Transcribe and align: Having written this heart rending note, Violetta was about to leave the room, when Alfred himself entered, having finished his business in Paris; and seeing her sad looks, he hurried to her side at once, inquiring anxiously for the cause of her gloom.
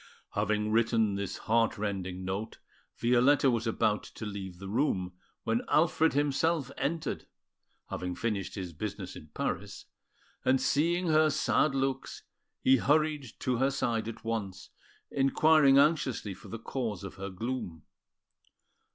Having 0.31 0.71
written 0.71 1.13
this 1.13 1.37
heart 1.37 1.77
rending 1.77 2.25
note, 2.25 2.57
Violetta 2.97 3.51
was 3.51 3.67
about 3.67 4.01
to 4.01 4.25
leave 4.25 4.57
the 4.57 4.67
room, 4.67 5.13
when 5.43 5.61
Alfred 5.69 6.13
himself 6.13 6.71
entered, 6.75 7.27
having 7.91 8.15
finished 8.15 8.55
his 8.55 8.73
business 8.73 9.15
in 9.15 9.27
Paris; 9.35 9.85
and 10.43 10.59
seeing 10.59 11.09
her 11.09 11.29
sad 11.29 11.75
looks, 11.75 12.23
he 12.63 12.77
hurried 12.77 13.27
to 13.41 13.57
her 13.57 13.69
side 13.69 14.07
at 14.07 14.23
once, 14.25 14.71
inquiring 15.11 15.77
anxiously 15.77 16.33
for 16.33 16.47
the 16.47 16.57
cause 16.57 17.03
of 17.03 17.13
her 17.17 17.29
gloom. 17.29 17.83